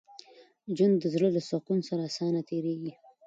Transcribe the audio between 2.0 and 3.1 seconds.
اسانه تېرېږي.